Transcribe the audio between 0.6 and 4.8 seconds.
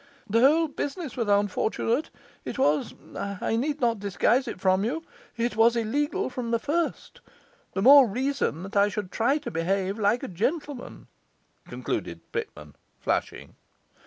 business was unfortunate; it was I need not disguise it